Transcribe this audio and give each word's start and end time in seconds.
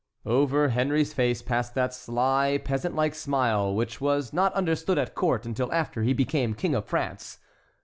Over 0.25 0.69
Henry's 0.69 1.13
face 1.13 1.43
passed 1.43 1.75
that 1.75 1.93
sly, 1.93 2.59
peasant 2.65 2.95
like 2.95 3.13
smile, 3.13 3.71
which 3.75 4.01
was 4.01 4.33
not 4.33 4.51
understood 4.55 4.97
at 4.97 5.13
court 5.13 5.45
until 5.45 5.71
after 5.71 6.01
he 6.01 6.11
became 6.13 6.55
King 6.55 6.73
of 6.73 6.85
France. 6.85 7.37